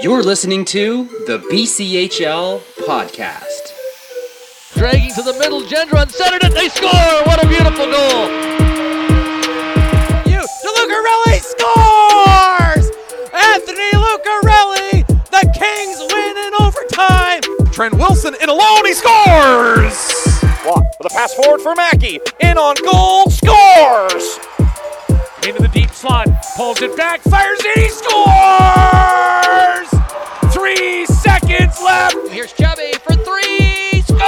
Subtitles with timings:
[0.00, 3.74] You're listening to the BCHL podcast.
[4.74, 6.54] Dragging to the middle, Gendron centered it.
[6.54, 6.90] They score!
[7.26, 8.28] What a beautiful goal!
[10.30, 12.90] You, Lucarelli scores!
[13.34, 15.04] Anthony Lucarelli,
[15.34, 17.72] the Kings win in overtime.
[17.72, 20.14] Trent Wilson in alone, he scores!
[20.64, 22.20] Walk with a pass forward for Mackey.
[22.38, 24.38] In on goal, scores!
[25.46, 26.26] Into the deep slot,
[26.56, 29.88] pulls it back, fires it, he scores!
[30.52, 32.16] Three seconds left.
[32.30, 34.02] Here's Chubby for three.
[34.02, 34.18] Scores!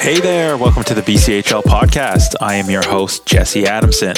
[0.00, 2.34] Hey there, welcome to the BCHL podcast.
[2.40, 4.14] I am your host, Jesse Adamson.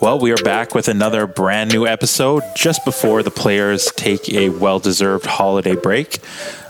[0.00, 4.48] Well, we are back with another brand new episode just before the players take a
[4.48, 6.18] well deserved holiday break.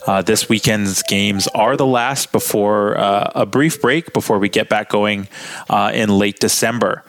[0.07, 4.69] Uh, this weekend's games are the last before uh, a brief break before we get
[4.69, 5.29] back going
[5.71, 7.05] uh, in late December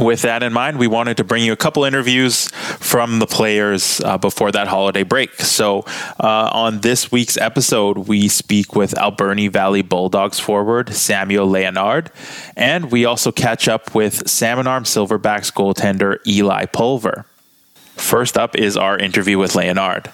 [0.00, 2.48] with that in mind, we wanted to bring you a couple interviews
[2.78, 5.34] from the players uh, before that holiday break.
[5.40, 5.80] So,
[6.18, 12.10] uh, on this week's episode, we speak with Alberni Valley Bulldogs forward Samuel Leonard,
[12.56, 17.26] and we also catch up with Salmon Arm Silverbacks goaltender Eli Pulver.
[17.96, 20.10] First up is our interview with Leonard.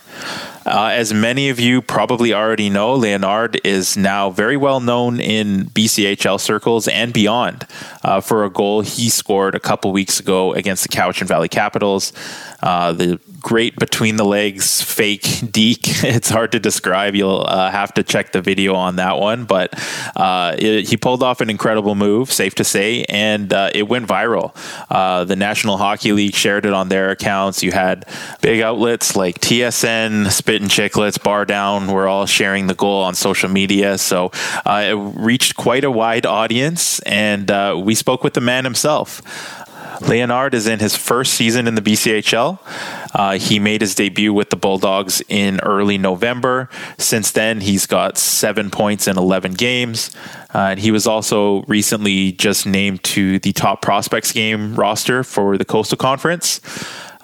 [0.67, 5.67] Uh, as many of you probably already know, Leonard is now very well known in
[5.67, 7.65] BCHL circles and beyond
[8.03, 12.13] uh, for a goal he scored a couple weeks ago against the Cowichan Valley Capitals.
[12.65, 15.87] Uh, the great between the legs fake deke.
[16.17, 17.15] It's hard to describe.
[17.15, 19.45] You'll uh, have to check the video on that one.
[19.45, 19.71] But
[20.17, 24.09] uh, it, he pulled off an incredible move, safe to say, and uh, it went
[24.09, 24.51] viral.
[24.91, 27.63] Uh, the National Hockey League shared it on their accounts.
[27.63, 28.05] You had
[28.41, 33.49] big outlets like TSN, Spittin' Chiclets, Bar Down were all sharing the goal on social
[33.49, 33.97] media.
[33.97, 34.33] So
[34.65, 39.23] uh, it reached quite a wide audience, and uh, we spoke with the man himself.
[40.01, 42.59] Leonard is in his first season in the BCHL.
[43.15, 46.69] Uh, he made his debut with the Bulldogs in early November.
[46.99, 50.11] Since then, he's got seven points in 11 games.
[50.55, 55.59] Uh, and he was also recently just named to the top prospects game roster for
[55.59, 56.61] the Coastal Conference.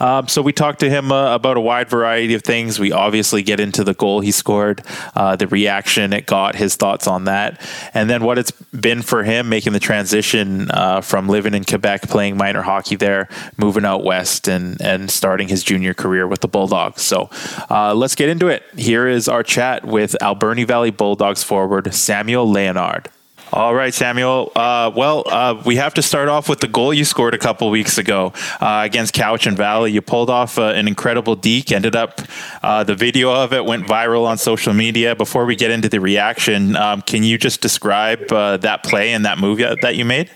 [0.02, 2.80] Um, so we talked to him uh, about a wide variety of things.
[2.80, 4.82] We obviously get into the goal he scored,
[5.14, 7.60] uh, the reaction it got, his thoughts on that,
[7.94, 12.02] and then what it's been for him making the transition uh, from living in Quebec,
[12.08, 16.48] playing minor hockey there, moving out west, and and starting his junior career with the
[16.48, 17.02] Bulldogs.
[17.02, 17.30] So
[17.70, 18.64] uh, let's get into it.
[18.76, 23.08] Here is our chat with Alberni Valley Bulldogs forward Samuel Leonard.
[23.54, 24.50] All right, Samuel.
[24.56, 27.68] Uh, well, uh, we have to start off with the goal you scored a couple
[27.68, 28.32] weeks ago
[28.62, 29.92] uh, against and Valley.
[29.92, 31.70] You pulled off uh, an incredible deke.
[31.70, 32.22] Ended up,
[32.62, 35.14] uh, the video of it went viral on social media.
[35.14, 39.26] Before we get into the reaction, um, can you just describe uh, that play and
[39.26, 40.30] that move that you made?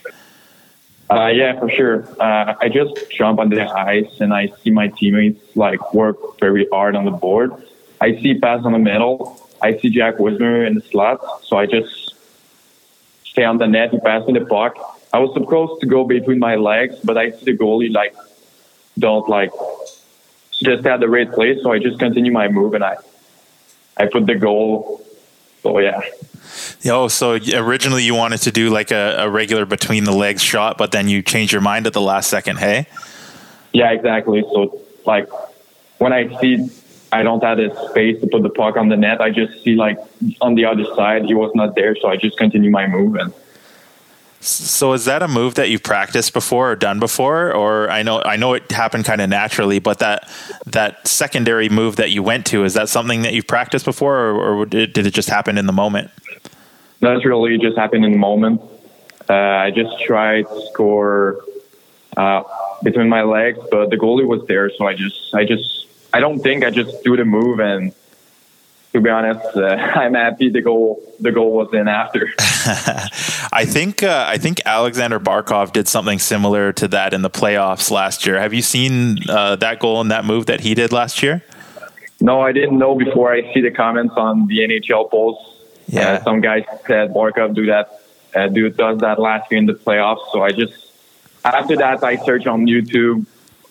[1.09, 2.07] yeah, for sure.
[2.21, 6.95] I just jump on the ice and I see my teammates like work very hard
[6.95, 7.51] on the board.
[7.99, 9.41] I see pass on the middle.
[9.59, 12.06] I see Jack Wismer in the slot, so I just
[13.37, 13.91] stay on the net.
[13.91, 14.75] He passed me the puck.
[15.13, 18.15] I was supposed to go between my legs, but I see the goalie like
[18.97, 19.51] don't like
[20.51, 21.61] just at the right place.
[21.61, 22.95] So I just continue my move and I
[23.95, 25.05] I put the goal.
[25.61, 26.01] So yeah.
[26.87, 30.79] Oh, so originally you wanted to do like a, a regular between the legs shot,
[30.79, 32.57] but then you changed your mind at the last second.
[32.57, 32.87] Hey.
[33.71, 34.41] Yeah, exactly.
[34.41, 35.29] So like
[35.99, 36.69] when I see
[37.11, 39.21] I don't have the space to put the puck on the net.
[39.21, 39.97] I just see like
[40.41, 43.15] on the other side, he was not there, so I just continue my move.
[43.15, 43.33] And
[44.39, 48.21] so, is that a move that you've practiced before or done before, or I know
[48.23, 50.29] I know it happened kind of naturally, but that
[50.65, 54.61] that secondary move that you went to is that something that you've practiced before, or,
[54.61, 56.11] or did it just happen in the moment?
[56.99, 58.61] That's really just happened in the moment.
[59.29, 61.43] Uh, I just tried to score
[62.15, 62.43] uh,
[62.83, 66.39] between my legs, but the goalie was there, so I just I just I don't
[66.39, 67.93] think I just do the move and
[68.93, 69.65] to be honest, uh,
[70.01, 72.27] I'm happy the goal the goal was in after.
[72.39, 77.91] I think uh, I think Alexander Barkov did something similar to that in the playoffs
[77.91, 78.39] last year.
[78.39, 81.43] Have you seen uh, that goal and that move that he did last year?
[82.19, 85.37] No, I didn't know before I see the comments on the NHL polls.
[85.85, 88.01] Yeah, uh, some guys said Barkov do that,
[88.33, 90.31] uh, do does that last year in the playoffs.
[90.31, 90.73] So I just
[91.45, 93.27] after that I search on YouTube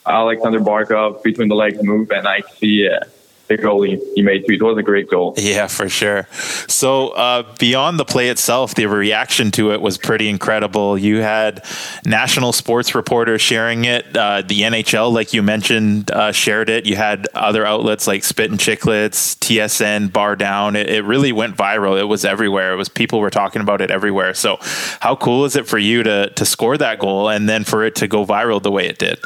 [0.06, 3.00] Alexander Barkov between the legs move, and I see uh,
[3.48, 4.54] the goal he, he made too.
[4.54, 5.34] It was a great goal.
[5.36, 6.26] Yeah, for sure.
[6.68, 10.98] So uh, beyond the play itself, the reaction to it was pretty incredible.
[10.98, 11.64] You had
[12.04, 14.16] national sports reporters sharing it.
[14.16, 16.86] Uh, the NHL, like you mentioned, uh, shared it.
[16.86, 20.76] You had other outlets like Spittin' Chiclets, TSN, Bar Down.
[20.76, 21.98] It, it really went viral.
[21.98, 22.72] It was everywhere.
[22.72, 24.34] It was people were talking about it everywhere.
[24.34, 24.58] So
[25.00, 27.94] how cool is it for you to to score that goal and then for it
[27.96, 29.18] to go viral the way it did?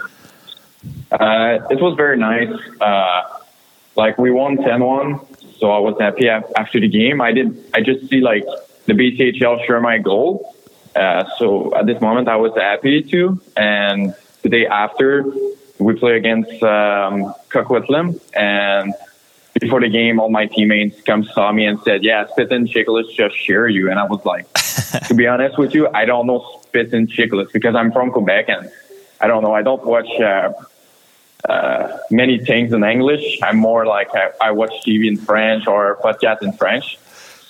[1.11, 2.53] Uh, it was very nice.
[2.81, 3.23] Uh,
[3.97, 7.21] like we won 10-1, so I was happy after the game.
[7.21, 7.63] I did.
[7.75, 8.45] I just see like
[8.87, 10.55] the BCHL share my goal.
[10.95, 13.41] Uh, so at this moment, I was happy too.
[13.57, 15.25] And the day after,
[15.79, 18.95] we play against um, Coquitlam, and
[19.59, 23.37] before the game, all my teammates come saw me and said, "Yeah, Spittin' Chiclets just
[23.37, 24.51] share you." And I was like,
[25.09, 28.71] to be honest with you, I don't know Spittin' Chiclets because I'm from Quebec and
[29.21, 29.55] I don't know.
[29.55, 30.53] I don't watch uh,
[31.49, 33.39] uh, many things in English.
[33.43, 36.99] I'm more like I, I, watch TV in French or podcast in French.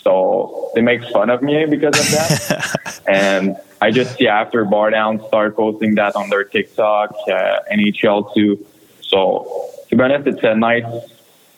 [0.03, 3.03] So they make fun of me because of that.
[3.09, 8.33] and I just see after Bar Down start posting that on their TikTok, uh, NHL
[8.33, 8.65] too.
[9.01, 10.85] So to be honest, it's a nice,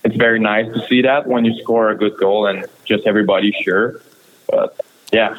[0.04, 3.54] it's very nice to see that when you score a good goal and just everybody's
[3.56, 4.00] sure.
[4.48, 4.80] But
[5.12, 5.36] yeah.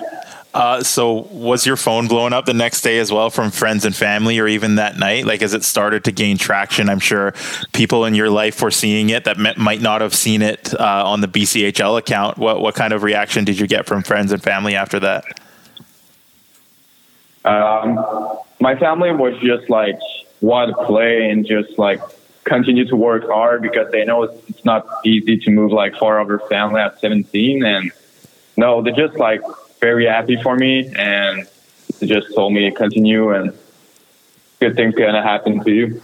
[0.53, 3.95] Uh, so was your phone blowing up the next day as well from friends and
[3.95, 5.25] family or even that night?
[5.25, 7.33] Like as it started to gain traction i'm sure
[7.73, 11.21] people in your life were seeing it that might not have seen it uh, on
[11.21, 12.37] the bchl account.
[12.37, 15.25] What, what kind of reaction did you get from friends and family after that?
[17.45, 17.95] Um,
[18.59, 19.99] my family was just like
[20.41, 22.01] to play and just like
[22.43, 26.19] continue to work hard because they know it's, it's not easy to move like far
[26.19, 27.91] over family at 17 and
[28.57, 29.41] no they're just like
[29.83, 31.45] very happy for me and
[32.01, 33.53] just told me to continue and
[34.61, 36.01] good things gonna happen to you.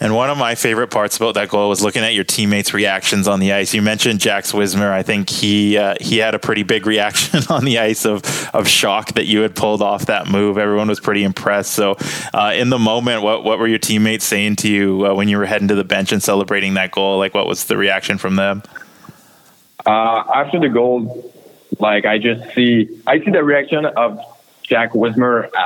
[0.00, 3.28] And one of my favorite parts about that goal was looking at your teammates' reactions
[3.28, 3.72] on the ice.
[3.72, 4.92] You mentioned Jack Wismer.
[4.92, 8.66] I think he uh, he had a pretty big reaction on the ice of of
[8.66, 10.58] shock that you had pulled off that move.
[10.58, 11.70] Everyone was pretty impressed.
[11.70, 11.96] So,
[12.34, 15.38] uh, in the moment, what what were your teammates saying to you uh, when you
[15.38, 17.18] were heading to the bench and celebrating that goal?
[17.18, 18.64] Like, what was the reaction from them?
[19.86, 21.32] Uh, after the goal,
[21.80, 24.20] like I just see, I see the reaction of
[24.62, 25.62] Jack Wismer uh,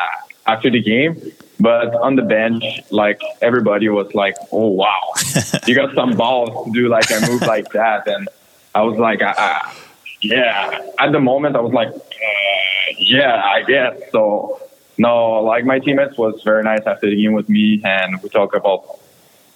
[0.47, 1.21] after the game,
[1.61, 5.13] but on the bench, like everybody was like, "Oh wow,
[5.67, 8.29] you got some balls to do like a move like that," and
[8.75, 9.73] I was like, uh, uh,
[10.21, 14.61] "Yeah." At the moment, I was like, uh, "Yeah, I guess." So
[14.99, 18.55] no, like my teammates was very nice after the game with me, and we talk
[18.55, 19.01] about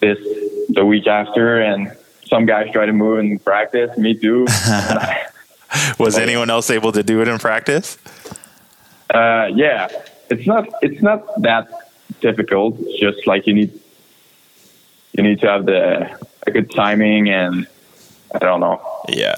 [0.01, 0.19] this
[0.69, 1.97] the week after, and
[2.27, 3.97] some guys try to move in practice.
[3.99, 4.47] Me too.
[5.99, 7.99] Was anyone else able to do it in practice?
[9.13, 9.89] Uh, yeah,
[10.31, 11.69] it's not it's not that
[12.21, 12.77] difficult.
[12.81, 13.81] It's just like you need
[15.13, 17.67] you need to have the a good timing and
[18.35, 18.81] I don't know.
[19.09, 19.37] Yeah.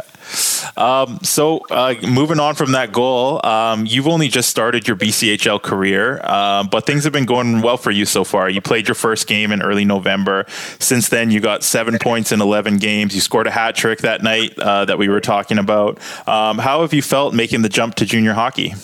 [0.77, 5.63] Um, so, uh, moving on from that goal, um, you've only just started your BCHL
[5.63, 8.49] career, uh, but things have been going well for you so far.
[8.49, 10.47] You played your first game in early November.
[10.79, 13.15] Since then, you got seven points in 11 games.
[13.15, 15.99] You scored a hat trick that night uh, that we were talking about.
[16.29, 18.75] Um, how have you felt making the jump to junior hockey?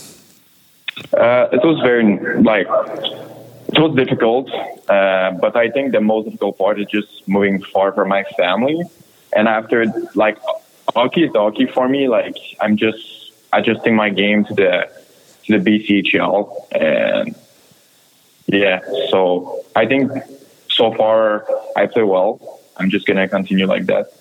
[1.17, 2.67] Uh, it was very, like,
[3.73, 4.51] it was difficult,
[4.89, 8.83] uh, but I think the most difficult part is just moving far from my family.
[9.33, 10.39] And after, like,
[10.95, 12.09] hockey is hockey for me.
[12.09, 14.91] Like I'm just adjusting my game to the
[15.45, 17.35] to the BCHL, and
[18.47, 18.81] yeah.
[19.11, 20.13] So I think
[20.69, 21.47] so far
[21.77, 22.61] I play well.
[22.77, 24.13] I'm just gonna continue like that.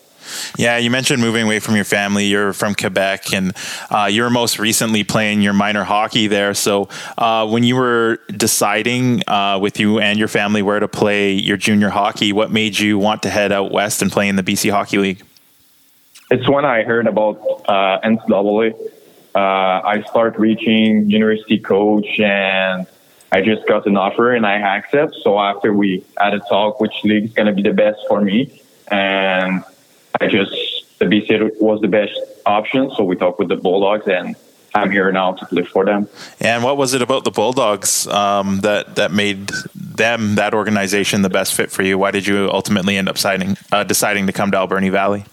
[0.57, 2.25] Yeah, you mentioned moving away from your family.
[2.25, 3.55] You're from Quebec, and
[3.89, 6.53] uh, you're most recently playing your minor hockey there.
[6.53, 11.31] So, uh, when you were deciding uh, with you and your family where to play
[11.31, 14.43] your junior hockey, what made you want to head out west and play in the
[14.43, 15.23] BC Hockey League?
[16.31, 18.73] It's when I heard about uh, NCAA.
[19.35, 22.87] Uh, I start reaching university coach and
[23.31, 25.15] I just got an offer and I accept.
[25.23, 28.21] So after we had a talk, which league is going to be the best for
[28.21, 29.63] me, and
[30.19, 30.51] I just
[30.99, 32.91] the BC was the best option.
[32.95, 34.35] So we talked with the Bulldogs and.
[34.75, 36.07] I'm here now to play for them.
[36.39, 41.29] And what was it about the Bulldogs um, that that made them that organization the
[41.29, 41.97] best fit for you?
[41.97, 45.25] Why did you ultimately end up signing, uh, deciding to come to Alberni Valley?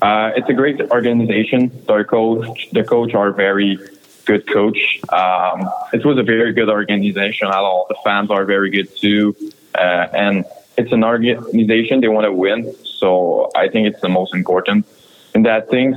[0.00, 1.70] Uh, it's a great organization.
[1.86, 3.78] The coach, the coach are very
[4.24, 5.00] good coach.
[5.10, 7.48] Um, it was a very good organization.
[7.48, 9.36] at All the fans are very good too,
[9.74, 10.44] uh, and
[10.78, 12.74] it's an organization they want to win.
[12.84, 14.86] So I think it's the most important
[15.34, 15.96] in that things.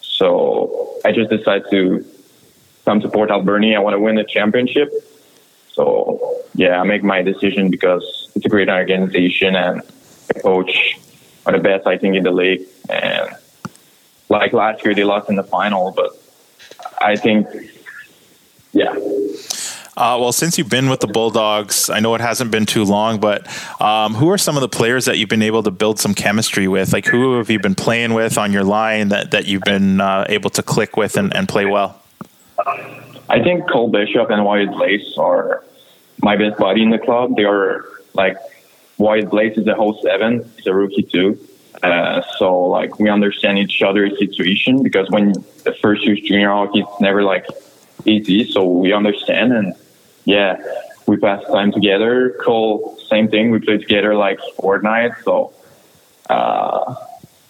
[0.00, 2.04] So I just decided to
[2.84, 3.76] come to Port Alberni.
[3.76, 4.90] I want to win the championship.
[5.72, 9.82] So yeah, I make my decision because it's a great organization and
[10.28, 10.93] the coach
[11.46, 12.62] are the best I think in the league.
[12.88, 13.30] And
[14.28, 16.10] like last year, they lost in the final, but
[17.00, 17.46] I think,
[18.72, 18.94] yeah.
[19.96, 23.20] Uh, well, since you've been with the Bulldogs, I know it hasn't been too long,
[23.20, 23.46] but
[23.80, 26.66] um, who are some of the players that you've been able to build some chemistry
[26.66, 26.92] with?
[26.92, 30.26] Like, who have you been playing with on your line that, that you've been uh,
[30.28, 32.02] able to click with and, and play well?
[33.28, 35.62] I think Cole Bishop and Wyatt Lace are
[36.22, 37.36] my best buddy in the club.
[37.36, 37.84] They are
[38.14, 38.36] like
[38.98, 40.48] Wyatt Blaze is a whole seven.
[40.56, 41.38] He's a rookie too.
[41.82, 45.32] Uh, so like we understand each other's situation because when
[45.64, 47.46] the first use junior hockey, it's never like
[48.04, 48.50] easy.
[48.50, 49.74] So we understand and
[50.24, 50.62] yeah,
[51.06, 52.36] we pass time together.
[52.40, 53.50] Cole, same thing.
[53.50, 55.22] We play together like Fortnite.
[55.24, 55.52] So
[56.30, 56.94] uh,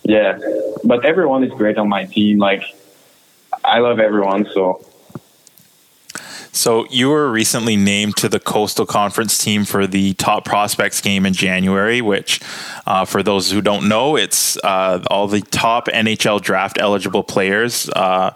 [0.02, 0.38] yeah,
[0.82, 2.38] but everyone is great on my team.
[2.38, 2.62] Like
[3.64, 4.46] I love everyone.
[4.52, 4.84] So
[6.64, 11.26] so you were recently named to the Coastal Conference team for the Top Prospects game
[11.26, 12.40] in January, which,
[12.86, 17.90] uh, for those who don't know, it's uh, all the top NHL draft eligible players
[17.90, 18.30] uh,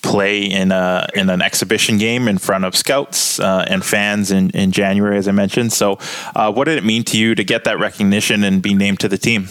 [0.00, 4.48] play in a in an exhibition game in front of scouts uh, and fans in,
[4.52, 5.74] in January, as I mentioned.
[5.74, 5.98] So,
[6.34, 9.08] uh, what did it mean to you to get that recognition and be named to
[9.08, 9.46] the team?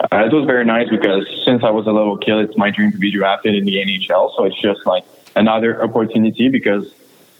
[0.00, 2.92] Uh, it was very nice because since I was a little kid, it's my dream
[2.92, 4.36] to be drafted in the NHL.
[4.36, 5.04] So it's just like
[5.36, 6.92] another opportunity because,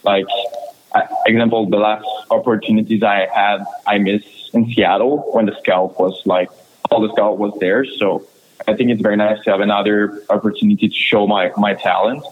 [0.06, 0.26] like,
[0.94, 6.22] uh, example, the last opportunities I had, I missed in Seattle when the scout was
[6.24, 6.48] like,
[6.90, 7.84] all the scout was there.
[7.84, 8.26] So
[8.66, 12.24] I think it's very nice to have another opportunity to show my, my talent.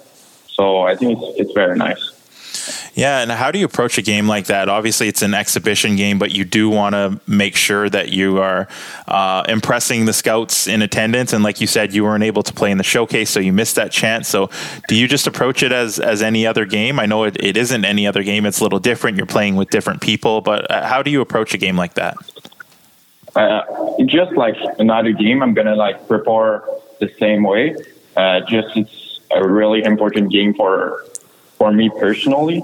[0.47, 2.13] So I think it's, it's very nice.
[2.94, 4.68] Yeah, and how do you approach a game like that?
[4.68, 8.68] Obviously, it's an exhibition game, but you do want to make sure that you are
[9.09, 11.33] uh, impressing the scouts in attendance.
[11.33, 13.76] And like you said, you weren't able to play in the showcase, so you missed
[13.76, 14.28] that chance.
[14.28, 14.50] So,
[14.88, 17.00] do you just approach it as as any other game?
[17.00, 19.16] I know it, it isn't any other game; it's a little different.
[19.16, 22.16] You're playing with different people, but uh, how do you approach a game like that?
[23.35, 23.62] Uh,
[24.06, 26.62] just like another game, I'm gonna like prepare
[27.00, 27.75] the same way.
[28.16, 31.04] Uh, just it's a really important game for
[31.64, 32.62] for me personally.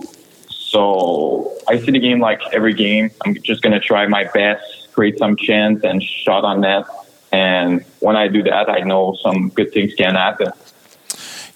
[0.51, 3.11] So I see the game like every game.
[3.25, 6.85] I'm just gonna try my best, create some chance and shot on net.
[7.33, 10.53] And when I do that, I know some good things can happen.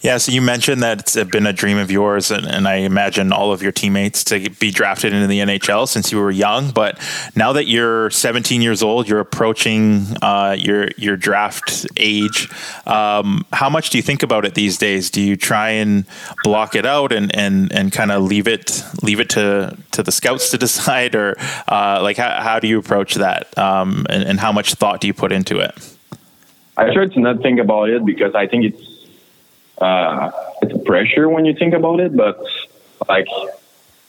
[0.05, 3.33] Yeah, so you mentioned that it's been a dream of yours, and, and, I imagine
[3.33, 6.69] all of your teammates to be drafted into the NHL since you were young.
[6.69, 6.99] But
[7.35, 12.47] now that you're 17 years old, you're approaching uh, your your draft age.
[12.85, 15.09] Um, how much do you think about it these days?
[15.09, 16.05] Do you try and
[16.43, 20.11] block it out and and, and kind of leave it leave it to to the
[20.11, 21.35] scouts to decide, or
[21.67, 23.57] uh, like how, how do you approach that?
[23.57, 25.73] Um, and, and how much thought do you put into it?
[26.77, 28.84] I try to not think about it because I think it's
[29.77, 32.43] uh, it's pressure when you think about it, but
[33.07, 33.27] like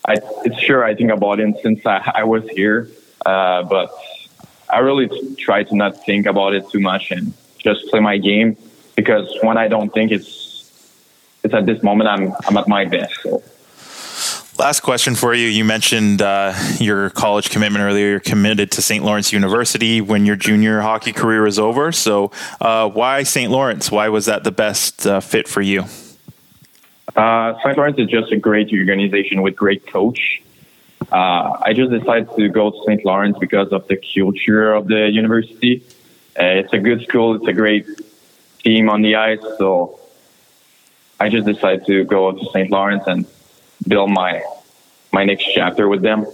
[0.07, 2.89] I, it's sure I think about it since I, I was here,
[3.25, 3.93] uh, but
[4.69, 8.57] I really try to not think about it too much and just play my game
[8.95, 10.45] because when I don't think it's
[11.43, 13.15] it's at this moment I'm I'm at my best.
[13.23, 13.43] So.
[14.59, 15.49] Last question for you.
[15.49, 18.09] You mentioned uh, your college commitment earlier.
[18.09, 19.05] You're committed to St.
[19.05, 21.93] Lawrence University when your junior hockey career is over.
[21.93, 23.51] So, uh, why St.
[23.51, 23.91] Lawrence?
[23.91, 25.85] Why was that the best uh, fit for you?
[27.15, 27.77] Uh, St.
[27.77, 30.43] Lawrence is just a great organization with great coach.
[31.13, 33.05] Uh, I just decided to go to St.
[33.05, 35.83] Lawrence because of the culture of the university.
[36.39, 37.35] Uh, it's a good school.
[37.35, 37.87] It's a great
[38.65, 39.43] team on the ice.
[39.59, 40.01] So,
[41.21, 42.71] I just decided to go to St.
[42.71, 43.27] Lawrence and
[43.87, 44.43] build my
[45.13, 46.27] my next chapter with them.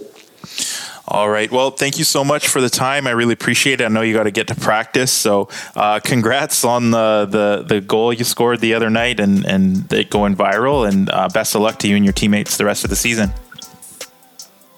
[1.05, 1.51] All right.
[1.51, 3.07] Well, thank you so much for the time.
[3.07, 3.85] I really appreciate it.
[3.85, 7.81] I know you got to get to practice, so uh, congrats on the, the the
[7.81, 10.87] goal you scored the other night and and it going viral.
[10.87, 13.31] And uh, best of luck to you and your teammates the rest of the season.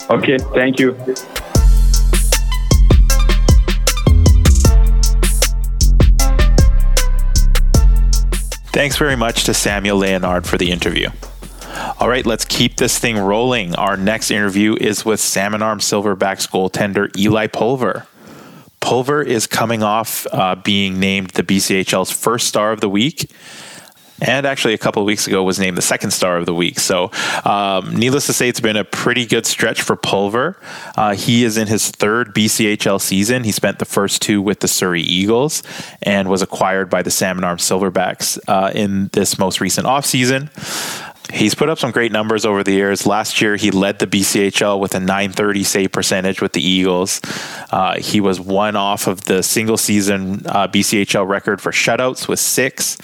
[0.09, 0.37] Okay.
[0.37, 0.93] Thank you.
[8.73, 11.09] Thanks very much to Samuel Leonard for the interview.
[11.99, 13.75] All right, let's keep this thing rolling.
[13.75, 18.07] Our next interview is with Salmon Arm Silverbacks goaltender Eli Pulver.
[18.79, 23.31] Pulver is coming off uh, being named the BCHL's first star of the week.
[24.21, 26.79] And actually, a couple of weeks ago, was named the second star of the week.
[26.79, 27.11] So,
[27.43, 30.57] um, needless to say, it's been a pretty good stretch for Pulver.
[30.95, 33.43] Uh, he is in his third BCHL season.
[33.43, 35.63] He spent the first two with the Surrey Eagles
[36.01, 40.49] and was acquired by the Salmon Arm Silverbacks uh, in this most recent offseason.
[41.33, 43.05] He's put up some great numbers over the years.
[43.05, 47.21] Last year, he led the BCHL with a 930 save percentage with the Eagles.
[47.71, 52.39] Uh, he was one off of the single season uh, BCHL record for shutouts with
[52.39, 52.97] six.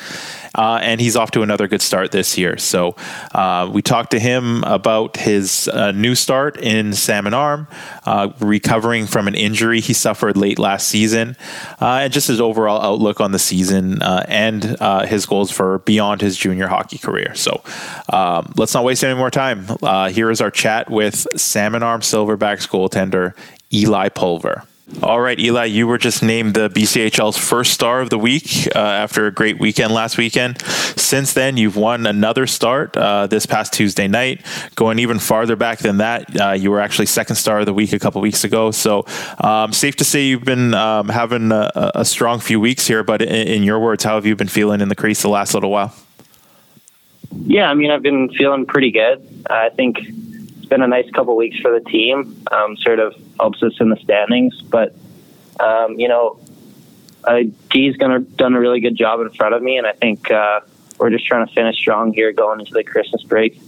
[0.55, 2.57] Uh, and he's off to another good start this year.
[2.57, 2.95] So
[3.33, 7.67] uh, we talked to him about his uh, new start in Salmon Arm,
[8.05, 11.37] uh, recovering from an injury he suffered late last season,
[11.79, 14.63] uh, and just his overall outlook on the season and
[15.07, 17.33] his goals for beyond his junior hockey career.
[17.35, 17.61] So
[18.09, 19.65] um, let's not waste any more time.
[20.11, 23.33] here is our chat with Salmon Arm Silverbacks goaltender
[23.73, 24.63] Eli Pulver.
[25.01, 28.79] All right, Eli, you were just named the BCHL's first star of the week uh,
[28.79, 30.61] after a great weekend last weekend.
[30.61, 34.45] Since then, you've won another start uh, this past Tuesday night.
[34.75, 37.93] Going even farther back than that, uh, you were actually second star of the week
[37.93, 38.69] a couple weeks ago.
[38.71, 39.05] So,
[39.39, 43.03] um, safe to say you've been um, having a, a, strong few weeks here.
[43.03, 45.53] But in, in your words, how have you been feeling in the crease the last
[45.53, 45.95] little while?
[47.45, 49.45] Yeah, I mean, I've been feeling pretty good.
[49.49, 52.43] I think it's been a nice couple weeks for the team.
[52.51, 54.93] Um, sort of helps us in the standings, but
[55.59, 56.39] um, you know,
[57.69, 60.61] G's gonna done a really good job in front of me, and I think uh,
[60.99, 63.59] we're just trying to finish strong here going into the Christmas break.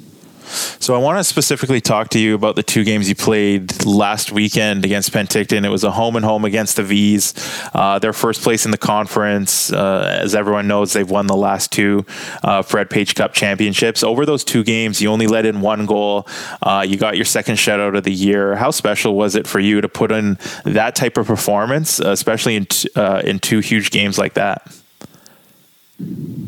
[0.84, 4.34] So I want to specifically talk to you about the two games you played last
[4.34, 5.64] weekend against Penticton.
[5.64, 7.34] It was a home and home against the Vees.
[7.74, 9.72] Uh, their first place in the conference.
[9.72, 12.06] Uh, as everyone knows, they've won the last two
[12.44, 14.04] uh, Fred Page Cup championships.
[14.04, 16.28] Over those two games, you only let in one goal.
[16.62, 18.58] Uh, you got your second shutout of the year.
[18.58, 22.66] How special was it for you to put in that type of performance, especially in
[22.66, 24.83] t- uh, in two huge games like that?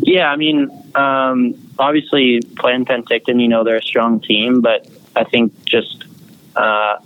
[0.02, 5.24] Yeah, I mean, um, obviously playing Penticton, you know they're a strong team, but I
[5.24, 6.06] think just
[6.56, 6.98] uh,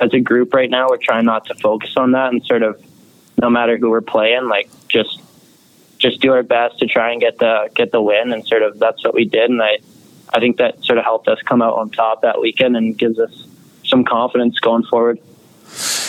[0.00, 2.82] as a group right now, we're trying not to focus on that and sort of
[3.40, 5.20] no matter who we're playing, like just
[5.98, 8.78] just do our best to try and get the get the win, and sort of
[8.78, 9.78] that's what we did, and I
[10.32, 13.18] I think that sort of helped us come out on top that weekend and gives
[13.18, 13.46] us
[13.84, 15.20] some confidence going forward.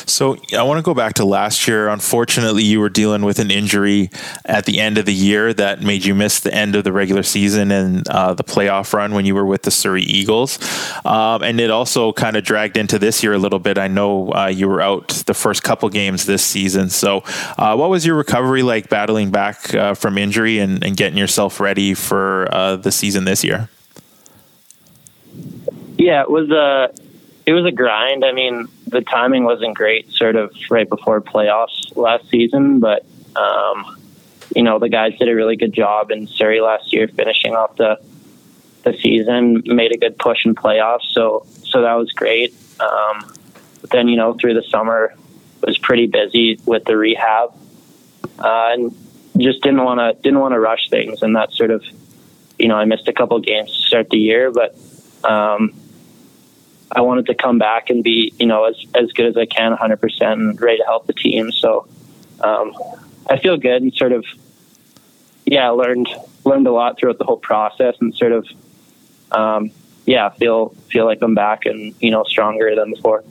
[0.07, 1.89] So I want to go back to last year.
[1.89, 4.09] Unfortunately, you were dealing with an injury
[4.45, 7.23] at the end of the year that made you miss the end of the regular
[7.23, 10.59] season and uh, the playoff run when you were with the Surrey Eagles.
[11.05, 13.77] Um, and it also kind of dragged into this year a little bit.
[13.77, 16.89] I know uh, you were out the first couple games this season.
[16.89, 17.23] So,
[17.57, 21.59] uh, what was your recovery like battling back uh, from injury and, and, getting yourself
[21.59, 23.69] ready for uh, the season this year?
[25.97, 26.93] Yeah, it was a
[27.45, 28.23] it was a grind.
[28.23, 33.97] I mean, the timing wasn't great, sort of right before playoffs last season, but um,
[34.55, 37.75] you know the guys did a really good job in Surrey last year, finishing off
[37.77, 37.99] the
[38.83, 41.11] the season, made a good push in playoffs.
[41.11, 42.53] So so that was great.
[42.79, 43.33] Um,
[43.81, 45.15] but then you know through the summer
[45.61, 47.53] was pretty busy with the rehab,
[48.39, 48.95] uh, and
[49.37, 51.83] just didn't want to didn't want to rush things, and that sort of
[52.59, 54.75] you know I missed a couple games to start the year, but.
[55.23, 55.73] Um,
[56.95, 59.71] I wanted to come back and be, you know, as as good as I can,
[59.71, 61.51] 100 percent, and ready to help the team.
[61.51, 61.87] So
[62.41, 62.73] um,
[63.29, 64.25] I feel good and sort of,
[65.45, 66.07] yeah, learned
[66.45, 68.47] learned a lot throughout the whole process, and sort of,
[69.31, 69.71] um,
[70.05, 73.23] yeah, feel feel like I'm back and you know stronger than before.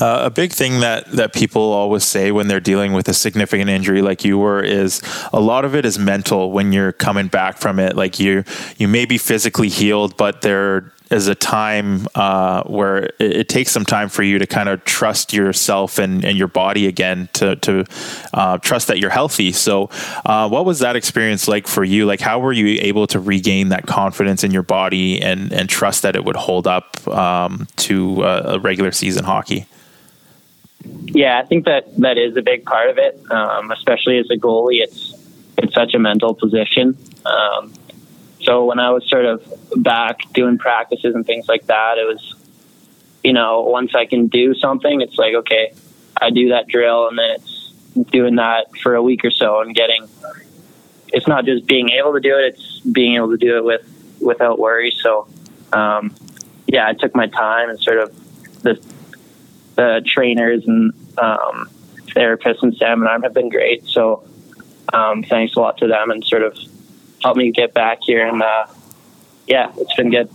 [0.00, 3.68] Uh, a big thing that, that people always say when they're dealing with a significant
[3.68, 7.58] injury like you were is a lot of it is mental when you're coming back
[7.58, 7.96] from it.
[7.96, 8.44] Like you,
[8.76, 13.70] you may be physically healed, but there is a time uh, where it, it, takes
[13.70, 17.56] some time for you to kind of trust yourself and, and your body again to,
[17.56, 17.84] to
[18.34, 19.52] uh, trust that you're healthy.
[19.52, 19.90] So,
[20.24, 22.06] uh, what was that experience like for you?
[22.06, 26.02] Like, how were you able to regain that confidence in your body and, and trust
[26.02, 29.66] that it would hold up um, to a regular season hockey?
[30.84, 34.36] Yeah, I think that that is a big part of it, um, especially as a
[34.36, 34.80] goalie.
[34.82, 35.14] It's
[35.56, 36.96] it's such a mental position.
[37.26, 37.72] Um,
[38.48, 39.44] so when I was sort of
[39.76, 42.34] back doing practices and things like that, it was,
[43.22, 45.74] you know, once I can do something, it's like, okay,
[46.18, 47.74] I do that drill and then it's
[48.10, 50.08] doing that for a week or so and getting,
[51.08, 54.16] it's not just being able to do it, it's being able to do it with,
[54.18, 54.92] without worry.
[54.92, 55.28] So,
[55.74, 56.14] um,
[56.66, 58.82] yeah, I took my time and sort of the,
[59.74, 61.68] the trainers and, um,
[62.16, 63.86] therapists and Salmon Arm have been great.
[63.86, 64.26] So,
[64.94, 66.58] um, thanks a lot to them and sort of
[67.22, 68.26] helped me get back here.
[68.26, 68.66] And uh,
[69.46, 70.30] yeah, it's been good.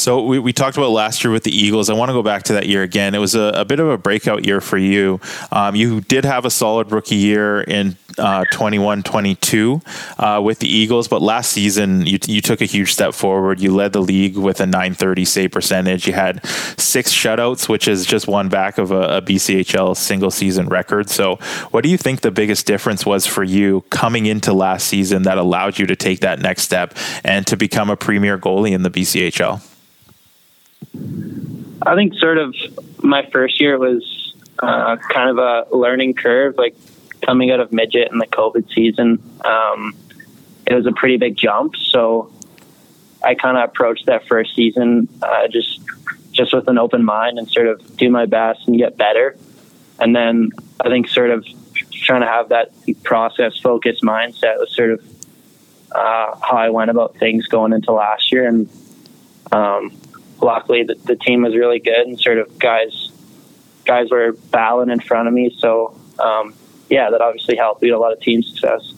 [0.00, 1.90] So we, we talked about last year with the Eagles.
[1.90, 3.14] I want to go back to that year again.
[3.14, 5.20] It was a, a bit of a breakout year for you.
[5.52, 9.82] Um, you did have a solid rookie year in uh, 21 22
[10.18, 13.60] uh, with the Eagles, but last season you, you took a huge step forward.
[13.60, 16.06] You led the league with a 930 save percentage.
[16.06, 16.44] You had
[16.78, 21.10] six shutouts, which is just one back of a, a BCHL single season record.
[21.10, 21.36] So,
[21.72, 25.36] what do you think the biggest difference was for you coming into last season that
[25.36, 28.90] allowed you to take that next step and to become a premier goalie in the
[28.90, 29.69] BCHL?
[31.82, 32.54] I think sort of
[33.02, 36.76] my first year was uh, kind of a learning curve, like
[37.22, 39.22] coming out of midget in the COVID season.
[39.44, 39.96] Um,
[40.66, 41.76] it was a pretty big jump.
[41.76, 42.32] So
[43.24, 45.80] I kind of approached that first season uh, just
[46.32, 49.36] just with an open mind and sort of do my best and get better.
[49.98, 51.44] And then I think sort of
[51.90, 55.04] trying to have that process focused mindset was sort of
[55.92, 58.46] uh, how I went about things going into last year.
[58.46, 58.68] And
[59.52, 59.92] um,
[60.42, 63.12] luckily, the, the team was really good and sort of guys
[63.84, 65.54] guys were battling in front of me.
[65.58, 66.54] So um,
[66.88, 67.80] yeah, that obviously helped.
[67.80, 68.92] We had a lot of team success.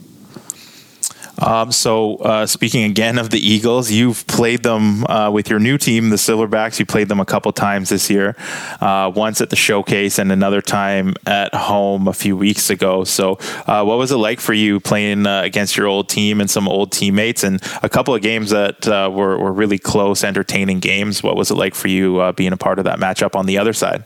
[1.43, 5.77] Um, so, uh, speaking again of the Eagles, you've played them uh, with your new
[5.77, 6.79] team, the Silverbacks.
[6.79, 8.37] You played them a couple times this year,
[8.81, 13.03] uh, once at the showcase and another time at home a few weeks ago.
[13.03, 16.49] So, uh, what was it like for you playing uh, against your old team and
[16.49, 20.79] some old teammates, and a couple of games that uh, were, were really close, entertaining
[20.79, 21.25] games?
[21.25, 23.73] What was it like for you being a part of that matchup on the other
[23.73, 24.05] side?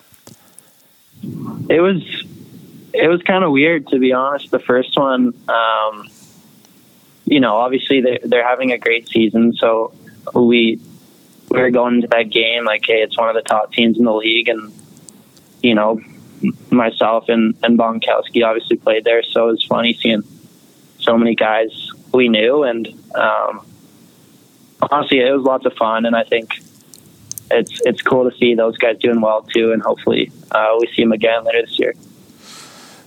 [1.69, 2.03] It was
[2.95, 4.51] it was kind of weird to be honest.
[4.51, 5.35] The first one.
[5.49, 6.09] Um,
[7.27, 9.53] you know, obviously they're, they're having a great season.
[9.53, 9.93] So
[10.33, 10.81] we
[11.51, 14.05] we are going into that game like, hey, it's one of the top teams in
[14.05, 14.73] the league, and
[15.63, 16.01] you know,
[16.71, 20.23] myself and and Bonkowski obviously played there, so it was funny seeing
[20.99, 23.67] so many guys we knew, and um,
[24.91, 26.63] honestly, it was lots of fun, and I think
[27.51, 31.03] it's it's cool to see those guys doing well too, and hopefully uh, we see
[31.03, 31.95] them again later this year.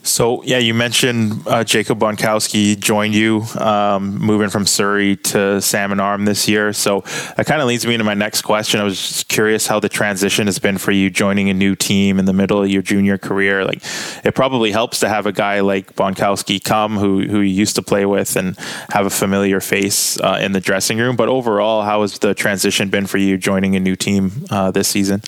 [0.03, 5.99] So yeah, you mentioned uh, Jacob Bonkowski joined you, um, moving from Surrey to Salmon
[5.99, 6.73] Arm this year.
[6.73, 7.01] So
[7.38, 8.79] that kind of leads me into my next question.
[8.79, 12.17] I was just curious how the transition has been for you joining a new team
[12.17, 13.65] in the middle of your junior career.
[13.65, 13.81] Like,
[14.23, 17.81] it probably helps to have a guy like Bonkowski come who who you used to
[17.81, 18.57] play with and
[18.89, 21.15] have a familiar face uh, in the dressing room.
[21.15, 24.88] But overall, how has the transition been for you joining a new team uh, this
[24.88, 25.21] season?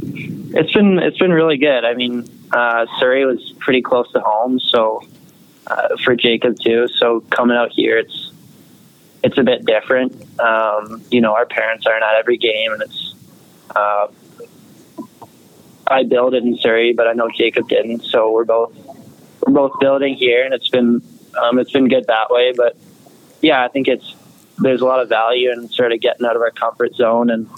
[0.00, 1.84] It's been it's been really good.
[1.84, 5.02] I mean, uh, Surrey was pretty close to home, so
[5.66, 6.86] uh, for Jacob too.
[6.88, 8.32] So coming out here, it's
[9.22, 10.12] it's a bit different.
[10.40, 13.14] Um, you know, our parents aren't at every game, and it's
[13.74, 14.08] uh,
[15.86, 18.02] I built it in Surrey, but I know Jacob didn't.
[18.02, 18.74] So we're both
[19.46, 21.02] we're both building here, and it's been
[21.40, 22.52] um, it's been good that way.
[22.56, 22.76] But
[23.40, 24.14] yeah, I think it's
[24.58, 27.48] there's a lot of value in sort of getting out of our comfort zone and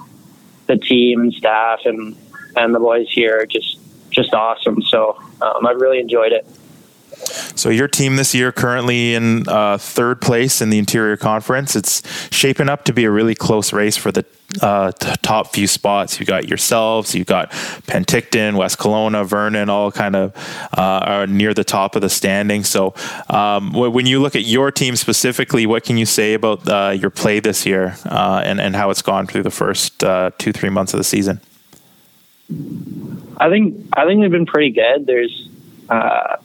[0.67, 2.17] the team and staff and
[2.57, 3.79] and the boys here are just
[4.15, 4.83] just awesome.
[4.83, 6.47] So um, I've really enjoyed it.
[7.57, 11.77] So your team this year currently in uh, third place in the Interior Conference.
[11.77, 12.03] It's
[12.35, 14.25] shaping up to be a really close race for the
[14.61, 16.21] uh, t- top few spots.
[16.21, 17.51] You got yourselves, you got
[17.87, 20.37] Penticton, West Kelowna, Vernon, all kind of
[20.77, 22.65] uh, are near the top of the standing.
[22.65, 22.95] So
[23.29, 27.11] um, when you look at your team specifically, what can you say about uh, your
[27.11, 30.71] play this year uh, and and how it's gone through the first uh, two three
[30.71, 31.41] months of the season?
[32.51, 35.07] I think I think they've been pretty good.
[35.07, 35.49] There's
[35.89, 36.37] uh,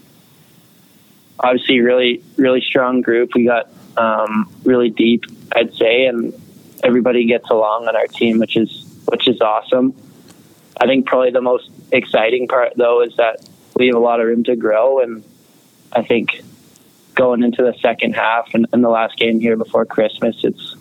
[1.40, 3.32] obviously really really strong group.
[3.36, 6.34] We got um, really deep, I'd say, and
[6.84, 9.94] everybody gets along on our team, which is which is awesome.
[10.80, 14.28] I think probably the most exciting part though is that we have a lot of
[14.28, 15.24] room to grow, and
[15.92, 16.42] I think
[17.16, 20.76] going into the second half and, and the last game here before Christmas, it's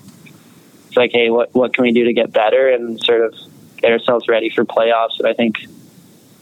[0.87, 3.35] it's like, hey, what what can we do to get better and sort of
[3.81, 5.19] get ourselves ready for playoffs?
[5.19, 5.57] And I think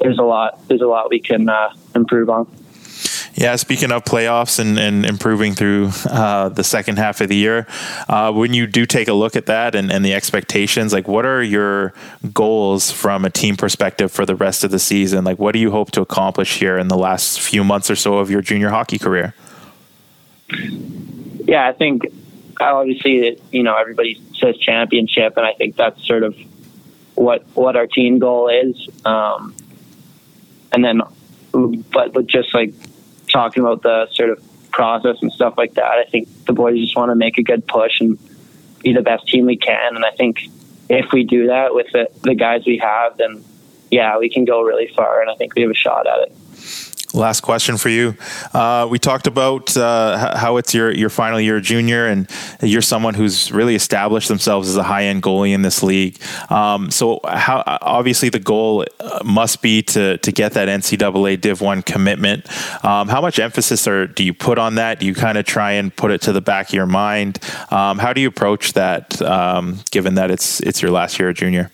[0.01, 2.47] there's a lot there's a lot we can uh, improve on.
[3.35, 7.67] Yeah, speaking of playoffs and, and improving through uh, the second half of the year,
[8.09, 11.27] uh, when you do take a look at that and, and the expectations, like what
[11.27, 11.93] are your
[12.33, 15.23] goals from a team perspective for the rest of the season?
[15.25, 18.17] Like, what do you hope to accomplish here in the last few months or so
[18.17, 19.35] of your junior hockey career?
[20.49, 22.05] Yeah, I think
[22.59, 26.35] obviously, you know, everybody says championship, and I think that's sort of
[27.17, 28.89] what what our team goal is.
[29.05, 29.55] Um,
[30.73, 31.03] and then,
[31.53, 32.73] but but just like
[33.29, 36.97] talking about the sort of process and stuff like that, I think the boys just
[36.97, 38.19] want to make a good push and
[38.83, 39.97] be the best team we can.
[39.97, 40.49] And I think
[40.89, 43.43] if we do that with the, the guys we have, then
[43.91, 45.23] yeah, we can go really far.
[45.23, 46.33] And I think we have a shot at it.
[47.17, 48.15] Last question for you.
[48.53, 52.29] Uh, we talked about uh, how it's your, your final year junior, and
[52.61, 56.21] you're someone who's really established themselves as a high end goalie in this league.
[56.51, 61.63] Um, so, how obviously the goal uh, must be to to get that NCAA Div
[61.63, 62.47] One commitment.
[62.85, 65.01] Um, how much emphasis are, do you put on that?
[65.01, 67.39] Do you kind of try and put it to the back of your mind?
[67.71, 71.71] Um, how do you approach that, um, given that it's it's your last year junior?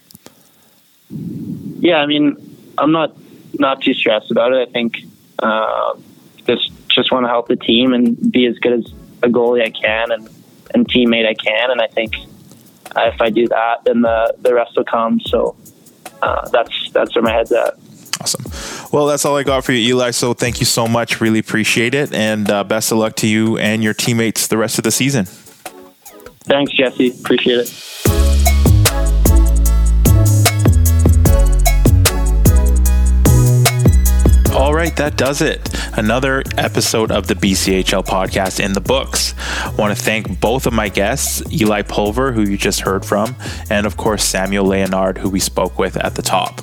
[1.11, 2.37] Yeah, I mean,
[2.79, 3.17] I'm not
[3.59, 4.69] not too stressed about it.
[4.69, 4.99] I think
[5.43, 5.95] uh,
[6.47, 9.71] just just want to help the team and be as good as a goalie I
[9.71, 10.29] can and,
[10.75, 11.71] and teammate I can.
[11.71, 12.15] And I think
[12.97, 15.21] if I do that, then the the rest will come.
[15.21, 15.57] So
[16.21, 17.75] uh, that's that's where my head's at.
[18.21, 18.45] Awesome.
[18.93, 20.11] Well, that's all I got for you, Eli.
[20.11, 21.21] So thank you so much.
[21.21, 22.13] Really appreciate it.
[22.13, 25.25] And uh, best of luck to you and your teammates the rest of the season.
[26.45, 27.11] Thanks, Jesse.
[27.11, 28.32] Appreciate it.
[34.83, 35.69] Right, that does it.
[35.97, 39.33] Another episode of the BCHL podcast in the books.
[39.39, 43.37] I want to thank both of my guests, Eli Pulver, who you just heard from,
[43.71, 46.63] and of course, Samuel Leonard, who we spoke with at the top.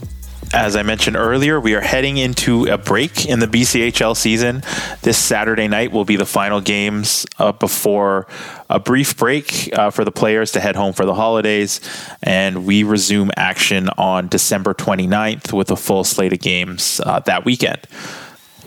[0.53, 4.63] As I mentioned earlier, we are heading into a break in the BCHL season.
[5.03, 8.25] This Saturday night will be the final games uh, before
[8.67, 11.81] a brief break uh, for the players to head home for the holidays.
[12.23, 17.45] And we resume action on December 29th with a full slate of games uh, that
[17.45, 17.81] weekend.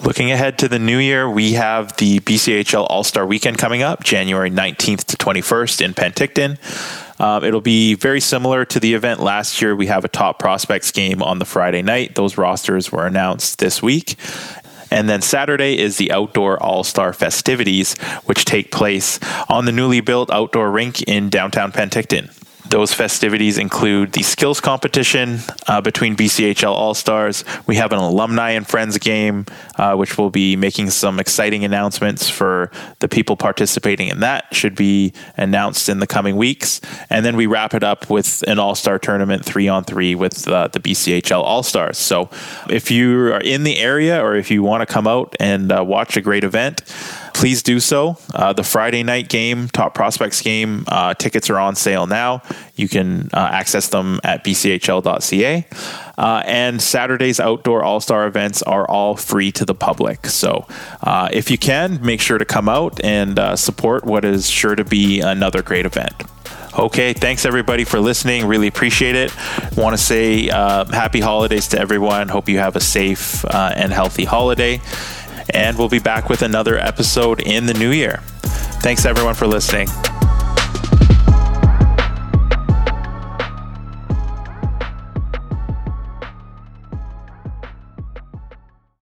[0.04, 4.02] Looking ahead to the new year, we have the BCHL All Star Weekend coming up,
[4.02, 7.20] January 19th to 21st in Penticton.
[7.20, 9.76] Um, it'll be very similar to the event last year.
[9.76, 12.16] We have a top prospects game on the Friday night.
[12.16, 14.16] Those rosters were announced this week.
[14.90, 20.00] And then Saturday is the outdoor All Star festivities, which take place on the newly
[20.00, 22.36] built outdoor rink in downtown Penticton.
[22.72, 27.44] Those festivities include the skills competition uh, between BCHL All Stars.
[27.66, 29.44] We have an alumni and friends game,
[29.76, 34.54] uh, which will be making some exciting announcements for the people participating in that.
[34.54, 36.80] Should be announced in the coming weeks.
[37.10, 40.48] And then we wrap it up with an All Star tournament three on three with
[40.48, 41.98] uh, the BCHL All Stars.
[41.98, 42.30] So
[42.70, 45.84] if you are in the area or if you want to come out and uh,
[45.84, 46.80] watch a great event,
[47.42, 48.16] please do so.
[48.32, 52.40] Uh, the Friday night game, Top Prospects game, uh, tickets are on sale now.
[52.76, 55.66] You can uh, access them at bchl.ca.
[56.16, 60.26] Uh, and Saturday's outdoor All Star events are all free to the public.
[60.26, 60.68] So
[61.02, 64.76] uh, if you can, make sure to come out and uh, support what is sure
[64.76, 66.14] to be another great event.
[66.78, 68.46] Okay, thanks everybody for listening.
[68.46, 69.32] Really appreciate it.
[69.76, 72.28] Want to say happy holidays to everyone.
[72.28, 74.80] Hope you have a safe and healthy holiday.
[75.52, 78.20] And we'll be back with another episode in the new year.
[78.82, 79.88] Thanks everyone for listening.